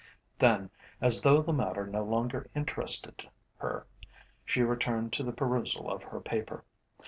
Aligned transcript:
Then, 0.39 0.71
as 0.99 1.21
though 1.21 1.43
the 1.43 1.53
matter 1.53 1.85
no 1.85 2.03
longer 2.03 2.49
interested 2.55 3.29
her, 3.57 3.85
she 4.43 4.63
returned 4.63 5.13
to 5.13 5.21
the 5.23 5.31
perusal 5.31 5.91
of 5.91 6.01
her 6.01 6.19
paper. 6.19 6.63